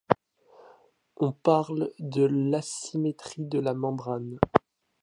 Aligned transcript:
On 1.17 1.31
parle 1.31 1.91
de 1.99 2.23
l’asymétrie 2.25 3.43
de 3.45 3.59
la 3.59 3.75
membrane. 3.75 4.39